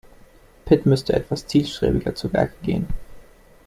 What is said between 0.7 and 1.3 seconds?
müsste